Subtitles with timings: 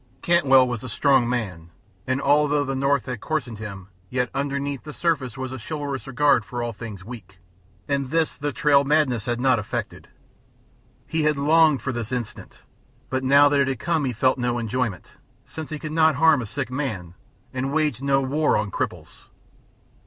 [0.23, 1.69] Cantwell was a strong man,
[2.07, 6.43] and, although the North had coarsened him, yet underneath the surface was a chivalrous regard
[6.43, 7.37] for all things weak,
[7.87, 10.07] and this the trail madness had not affected.
[11.05, 12.61] He had longed for this instant,
[13.11, 16.41] but now that it had come he felt no enjoyment, since he could not harm
[16.41, 17.13] a sick man
[17.53, 19.29] and waged no war on cripples.